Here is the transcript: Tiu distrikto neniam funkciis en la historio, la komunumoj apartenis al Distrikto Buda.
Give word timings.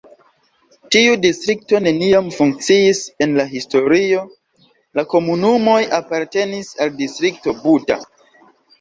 Tiu 0.95 1.17
distrikto 1.25 1.81
neniam 1.87 2.31
funkciis 2.37 3.03
en 3.27 3.37
la 3.43 3.47
historio, 3.53 4.25
la 5.01 5.07
komunumoj 5.15 5.79
apartenis 6.03 6.77
al 6.83 6.95
Distrikto 7.07 7.59
Buda. 7.65 8.05